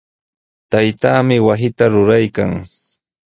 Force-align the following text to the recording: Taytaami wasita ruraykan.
Taytaami 0.71 1.35
wasita 1.47 1.85
ruraykan. 1.93 2.51